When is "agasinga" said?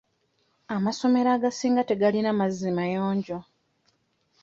1.37-1.81